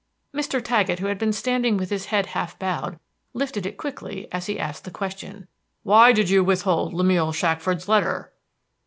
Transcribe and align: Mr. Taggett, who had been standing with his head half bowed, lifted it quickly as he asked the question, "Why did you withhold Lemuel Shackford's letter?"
Mr. 0.33 0.59
Taggett, 0.59 0.97
who 0.97 1.05
had 1.05 1.19
been 1.19 1.31
standing 1.31 1.77
with 1.77 1.91
his 1.91 2.07
head 2.07 2.25
half 2.25 2.57
bowed, 2.57 2.97
lifted 3.35 3.67
it 3.67 3.77
quickly 3.77 4.27
as 4.31 4.47
he 4.47 4.57
asked 4.57 4.83
the 4.83 4.89
question, 4.89 5.47
"Why 5.83 6.11
did 6.11 6.27
you 6.27 6.43
withhold 6.43 6.91
Lemuel 6.95 7.31
Shackford's 7.31 7.87
letter?" 7.87 8.33